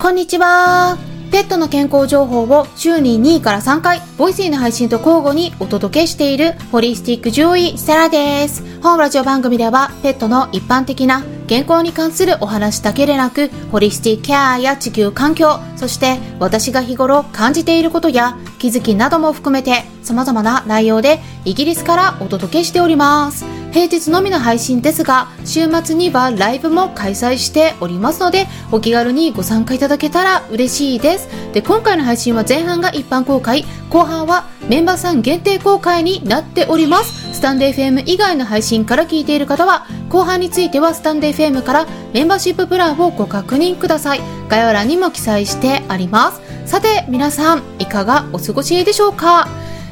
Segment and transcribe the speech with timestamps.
[0.00, 0.96] こんにちは。
[1.32, 8.62] ペットの健康情報を週に2から3回、ボイスイの配信と交互にお届けしているホリスティック獣医セラです。
[8.80, 23.57] 本ラジオ番組ではペットの一般的な健康に関するお話だけでなく、ホリスティックケアや地球環境、そして私が日頃感じていることや気づきなども含めて様々な内容でイギリスからお届けしております。
[23.78, 31.28] 平日のみの配信ですが、週末にはライブも開催しておりますので、お気軽にご参加いただけたら嬉しいです。
[31.52, 37.34] で、今回の配信は前半が一般公開、後半はメンバーさん限定公開になっております。
[37.34, 44.20] スタンド FM 以外の配信から聞いている方は、後半についてはスタンド FM からメンバーシッププランをご確認ください。
[44.48, 46.40] 概要欄にも記載してあります。
[46.66, 49.46] さて、皆さん、いかがお過ごしでしょうか？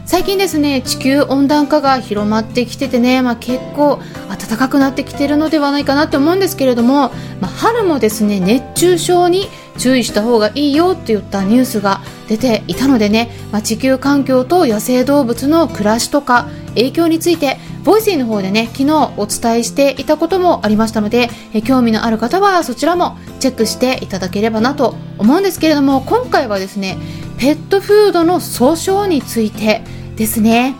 [0.06, 7.10] 最近ですね地球温暖化が広まってきててね、まあ、結構暖かくなってきてるのではないかなって思うんですけれども、
[7.40, 26.96] まあ、春もですね熱中症に注意した方がいいよって言ったニュースが出ていたのでね、まあ、地球環境と野生動物の暮らしとか影響についてボイスイの方でね昨日お伝えしていたこともありましたのでえ興味のある方はそちらもチェックしていただければなと思うんですけれども今回はですね
[27.38, 29.82] ペットフードの総称について
[30.16, 30.74] ですね。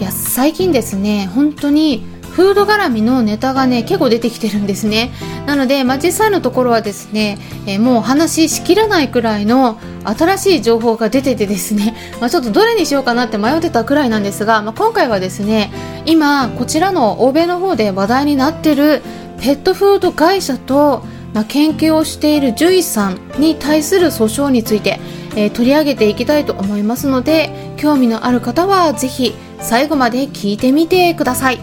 [0.00, 2.04] いや最近ですね本当に
[2.38, 5.10] フード絡みのネタがね結構出てきてるんですね。
[5.44, 15.72] なので、まあ、実際のところはですね、えー、もう話しきらないくらいの新しい情報が出ててですね、 まあ、ちょっとどれにしようかなって迷ってたくらいなんですが、まあ、今回はですね
[16.06, 19.02] 今こちらの欧米の方で話題になってる
[19.40, 21.02] ペットフード会社と、
[21.34, 25.00] まあ、研究をしている獣医さんに対する訴訟について
[25.38, 31.60] えー、取り上げていきたいと思いますので興味のある方はぜひ最後まで聞いてみてください。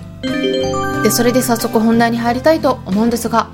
[1.04, 3.50] でそれで早速本題に入りたいと思うんですが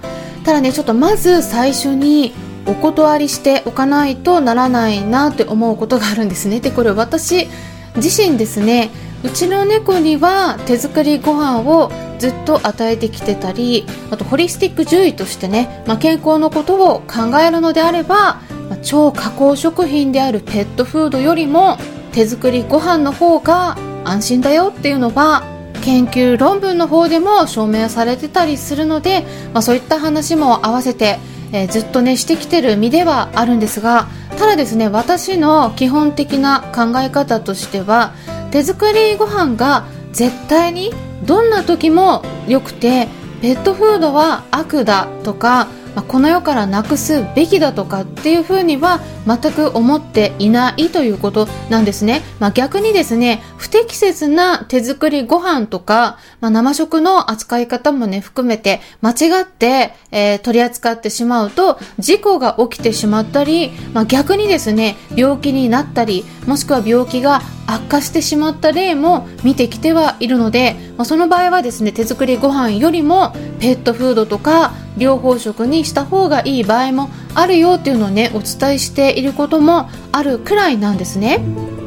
[0.45, 2.33] ただねちょっとまず最初に
[2.67, 6.59] お断りしておかないとならないなって思うことがあるんですね。
[6.59, 7.47] でこれ私
[7.95, 8.92] 自身ですね
[9.23, 18.39] うちの猫には手作りご飯をずっと与えてきてたりあとホリスティック獣医としてね、まあ、健康のことを考えるのであれば
[18.77, 21.77] 超加工食品であるペットフードよりも
[22.11, 25.43] 手作りご飯の方が安心だよっていうのは
[25.83, 29.21] 研究論文の方でも証明されてたりするので、
[29.54, 31.17] まあ、そういった話も合わせて、
[31.52, 38.14] えー、ずっとねしてきてる身ではあるんですがただですね私の基本的な考え方としては
[38.52, 40.92] 手作りご飯が絶対に
[41.26, 43.08] どんな時も良くて
[43.42, 52.21] ペットフードは悪だとかまあ、この世からなくすべきだとかっていうふうには全く思っていないということなんですね。
[52.39, 67.41] まあ、逆にですね、不適切な手作りご飯とか、まあ、生食の扱い方もね、含めて間違って、えー、取り扱ってしまうと事故が起きてしまったり、まあ、逆にですね、病気になったり、もしくは病気が
[67.71, 81.39] 悪化してしまった例も見てきてはいるので、まあ、その場合はですね手作りご飯よりもペットフードとか療法食にした方がいい場合もあるよっていうのをねお伝えしていることもあるくらいなんですね。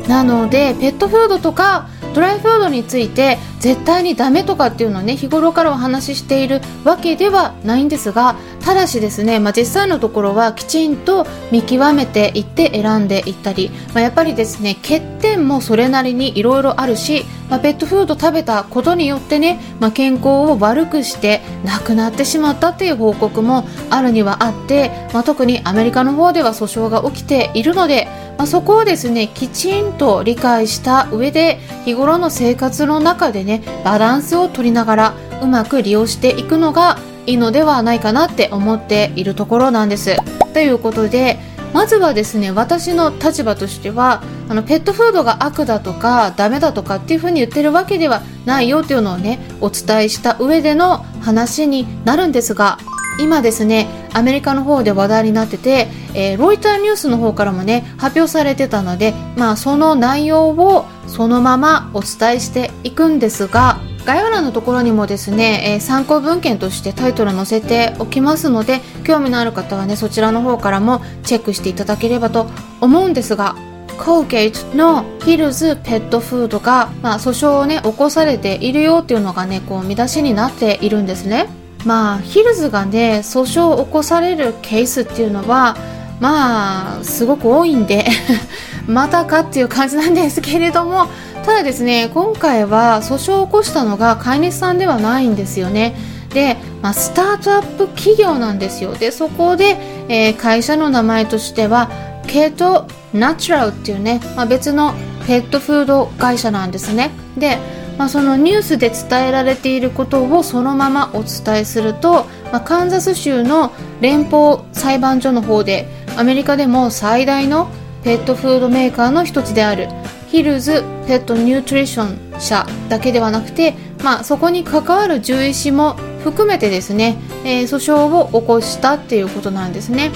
[0.09, 40.17] なのでペットフードとかドライフードについて絶対にダメとかっていうのをね日頃からお話ししているわけではないんですがただしですね、まあ、実際のところはきちんと見極めていって選んでいったり、まあ、やっぱりですね欠点もそれなりにいろいろあるし、まあ、ペットフード食べたことによってね、まあ、健康を悪くして亡くなってしまったっていう報告もあるにはあって、まあ、特にアメリカの方では訴訟が起きているのでまあ、そこをですねきちんと理解した上で日頃の生活の中でねバランスを取りながらうまく利用していくのがいいのではないかなって思っているところなんです。
[40.53, 41.39] ということで
[41.75, 52.79] まずはですね私の立場としてはあのペットフードが悪だとかダメだとかっていう風に言ってるわけではないよっていうのをねお伝えした上での話になるんですが
[53.19, 72.47] 今ですねアメリカの方で話題になってて、えー、ロイターニュースの方からもね発表されてたので、まあ、その内容をそのままお伝えしていくんですが概要欄のところにもですね、えー、参考文献としてタイトル載せておきますので興味のある方はねそちらの方からもチェックしていただければと
[72.81, 73.57] 思うんですが
[73.99, 81.49] コーゲートのヒルズペットフードが、まあ、訴訟をね起こされているよっていうのがねこう見出しになっているんですね。
[81.85, 85.77] まあヒルズがね訴訟を起こされるケースっていうのは
[86.19, 88.07] まあすごく多いんで
[88.89, 91.07] またかっていう感じなんですけれども
[91.45, 95.95] ただですね今回は訴訟を起こしたのが飼い主さんではないんですよね。
[96.33, 98.95] でまあ、スタートアップ企業なんですよ。
[98.95, 101.91] でそこで、えー、会社の名前としては
[102.27, 104.95] ケートナチュラルっていうね、まあ、別の
[105.27, 107.13] ペットフード会社なんですね。
[107.39, 107.59] で、
[107.97, 117.71] まあ、そのニュースで伝えられていることをそのままお伝えすると、まあ、カンザス州の連邦裁判所の方でアメリカでも最大の
[118.03, 119.89] ペットフードメーカーの一つである。
[120.35, 125.95] ヒルズペットニュートリション社だけではなくて、まあ、そこに関わる獣医師も
[126.25, 130.11] 含めてですね、えー、訴訟を起こしたっていうことなんですね。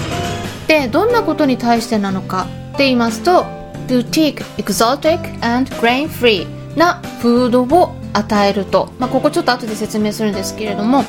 [0.67, 3.45] でどんなことに対してなのかって言いますと
[3.87, 6.45] Boutique Exotic and Grain Free
[6.77, 11.05] なフードを与えると、まあ、ここちょっと後で説明するんですけれども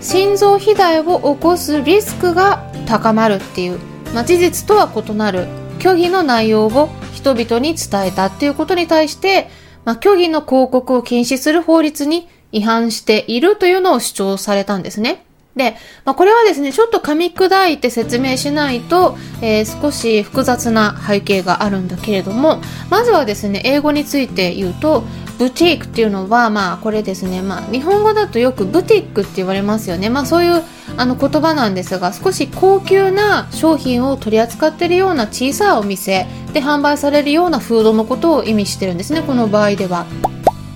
[0.00, 3.78] 心臓肥大を起こすリスクが高まるっていう、
[4.14, 5.48] まあ、事実とは異なる
[5.80, 6.88] 虚偽の内容を
[7.24, 9.48] 人々に伝えたっていうことに対して、
[9.86, 15.24] まあ、虚偽の広告を禁止する法律に違反しているというのを主張されたんですね。
[15.56, 22.60] で、まあ、これはですね、ちょっと噛み砕いて説明しないと、えー、少し複雑な背景があるんだけれども、
[22.90, 25.04] まずはですね、英語について言うと、
[25.38, 30.10] ブティークっていうのは、まあ、これですね、まあ、日本語だとよくブティックって言われますよね。
[30.10, 30.62] まあ、そういう
[30.96, 40.06] あの言葉なんですが、少し高級な商品を取り扱っているような小さいお店で販売されるようなフードのことを意味してるんですね、この場合では。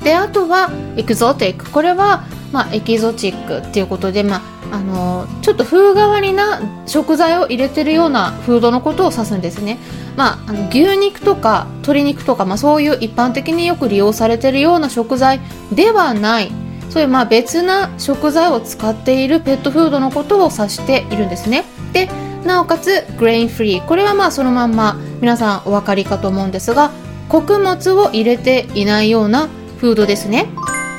[0.03, 1.71] で、あとは、エクゾティック。
[1.71, 9.79] これは、まあ、エキゾチックっていうことで、まあ、あのちょっと風変わりな食材を入れてるようなフードのことを指すんですね。
[10.17, 15.41] まあ、あの牛肉とか鶏肉とか、まあ、そういう一般的によく利用されてるような食材
[15.73, 16.51] ではない
[16.91, 21.65] そういうまあ別な食材を使っているペットフードのことを指しているんですね。
[21.93, 22.09] で
[22.45, 26.91] なおかつグレインフリーこれはまあそのまんま皆さんお分かりかと思うんですが
[27.29, 29.49] 穀物を入れていないような
[29.79, 30.47] フードですね。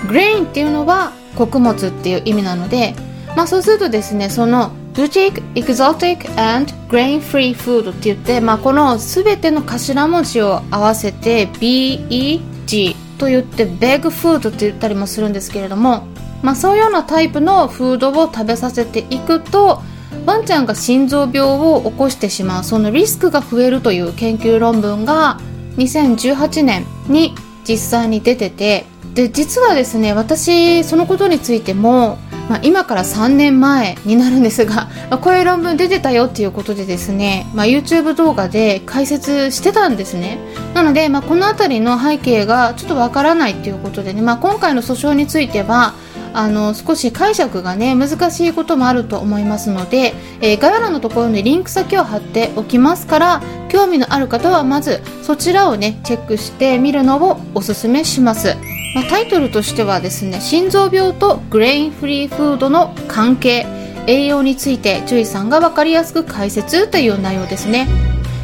[0.07, 2.95] グレインっていうのは穀物っていう意味なので
[3.35, 16.07] まあ、そうするとですねその Boutique Exotic and Grain Free Food って言って、まあ、この全ての頭文字を合わせて BEG と言って Beg Food って言ったりもするんですけれども、
[16.41, 19.81] まあ、そういうようなタイプのフードを食べさせていくと
[20.25, 25.39] ワンちゃんが心臓病を起こしてしまうそのリスクが増えるという研究論文が
[25.77, 27.33] 2018年に
[27.67, 32.17] 実際に出ててで実はですね私そのことについても
[32.50, 40.40] まあ、今から3年前になるんですが、まあ、こういう論文出てたよっていうことでですね、まあ、YouTube 動画で解説してたんですね
[40.74, 45.94] なので、まあ、この辺りの背景がちょっとわからないっていうことでね、まあ、今回の訴訟については
[46.34, 58.56] あの少し解釈がね難しいこともあると思いますので、えー、概要欄のところにリンク先を貼っておきますから興味のある方はまずそちらをねチェックしてみるのをおすすめします。
[58.95, 63.65] まあ、タイトルとしてはですね心臓病とグレインフリーフードの関係
[64.07, 67.88] 栄養について獣医さんが分かりやすく解説という内容ですね。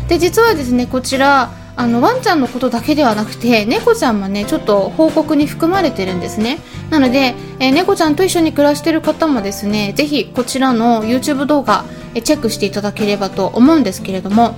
[0.07, 6.59] で実はですねこちらあのワンちゃんのことだけではなくて猫ちゃんもねちょっと報告に含まれてるんですね。
[6.89, 14.55] なので、えー、猫ちゃんと一緒に暮らしてる方もですねぜひこちらの YouTube 動画、えチェックしていただければと思うんですけれども、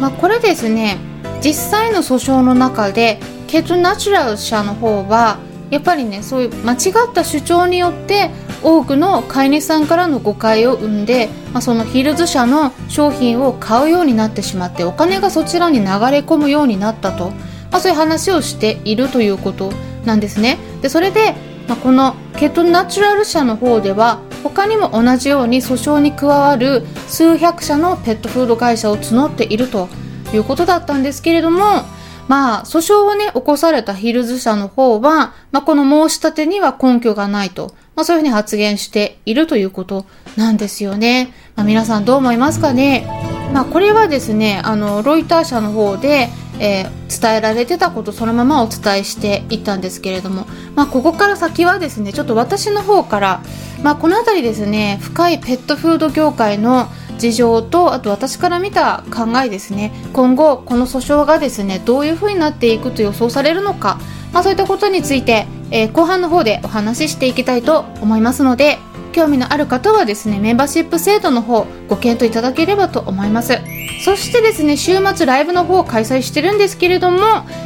[0.00, 0.98] まあ、これですね
[1.42, 3.18] 実際の訴訟の中で
[3.50, 5.38] ケトナチュラル社の方は
[5.70, 6.76] やっぱりねそういう間違
[7.10, 8.30] った主張によって
[8.62, 15.90] 多くの飼い主さんからの誤解を生んで、まあ、そのヒルズ社の商品を買うようになってしまってお金がそちらに流れ
[16.20, 17.30] 込むようになったと、
[17.72, 19.72] まあ、そういう話をしているということ
[20.04, 20.58] なんですね。
[20.80, 21.34] でそれで、
[21.66, 29.88] まあ、このケトナチュラル社の方では他にも同じように訴訟に加わる数百社のペットフード会社を募っていると
[30.32, 31.84] いうことだったんですけれども
[32.30, 40.06] まあ、訴訟をね、起こされたヒルズ社の方は、まあ、この申し立てには根拠がないと、まあ、そういうふうに発言しているということ
[40.36, 41.32] なんですよね。
[41.56, 43.04] まあ、皆さんどう思いますかね？
[43.52, 46.28] まあ、これはですね、あの、ロイター社の方で、
[46.60, 50.46] えー、伝えられてたことそのままお伝えしていったんですけれども、
[50.76, 53.42] まあ、ここから先はですねちょっと私の方から、
[53.82, 56.86] まあ、この辺りですね深いペットフード業界の
[57.20, 59.92] 事情とあと私から見た考えですね。
[60.12, 64.00] 今後この訴訟がですねどういうふうになっていくと予想されるのか、
[64.32, 68.78] まあ、そういったことについて、えー、後半の方でお話ししていきたいと思いますので
[69.12, 73.58] 興味のある方はですねメンバーシップ制度の方ご検討いただければと思います。
[74.04, 77.18] そしてですね週末ライブの方を開催してるんですけれども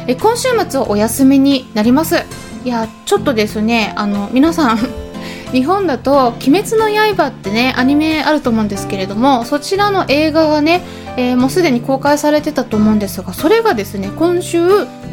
[0.05, 2.23] え今週末はお休みになります。
[2.65, 5.04] いやちょっとですねあの皆さん
[5.51, 10.81] 日本だと「鬼滅の刃」ってねアニメあると思うんですけれどもそちらの映画がね、
[11.17, 14.59] えー、もうすでに公開されてたと思うんですがそれがですね今週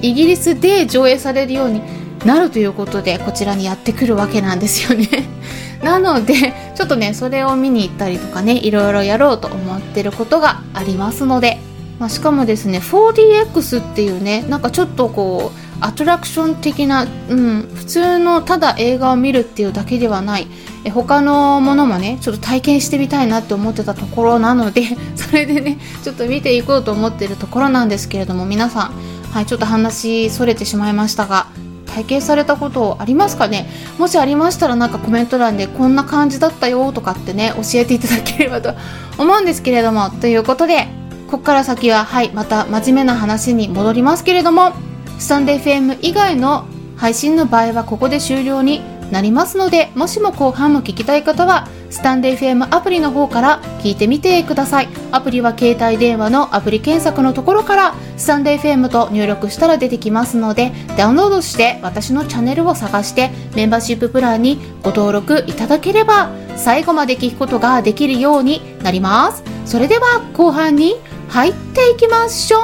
[0.01, 1.83] イギリスで上映されるように
[2.25, 5.09] なるということでこちらにやってくるわけなんですよね。
[5.83, 11.59] なのでちょっとねそれを見に行ったりとかねいろいろやろうと思ってることがありますので、
[12.02, 20.49] まあ、しかもですね 4DX っていうねなんかちょっとこうアトラクション的な、うん、普通のただ映画を見るっていうだけではない。
[20.85, 24.82] え他のものもねちょっと体験してみたいなって思ってたところなので
[25.14, 28.92] それでねちょっと見ていこうと思ってるところなんですけれども皆さん
[29.30, 31.47] はいちょっと話それてしまいましたが
[31.87, 33.71] 体験されたことありますかね？
[33.99, 38.75] もしありましたらなんかコメント欄でこんな感じだったよとかってね教えていただければと
[39.18, 40.88] 思うんですけれどもということで
[41.33, 44.75] ここから先ははいまた真面目な話に戻りますけれども
[45.19, 46.67] スタンデー FM 以外の
[46.99, 54.89] 配信の場合はここで終了になりますのでもしも後半も聞きたい方はスタンデー FM アプリの方から聞いてみてください。
[55.11, 69.43] アプリは携帯電話のアプリ検索のところからスタンデー FM と入力したら出てきますのでダウンロードして私のチャンネルを探してメンバーシッププランにご登録いただければ最後まで聞くことができるようになります。
[69.65, 70.97] それでは後半に
[71.33, 72.59] 入っていきましょ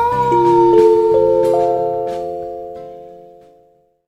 [0.54, 0.57] う。